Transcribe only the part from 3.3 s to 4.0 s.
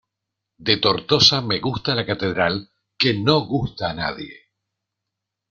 gusta a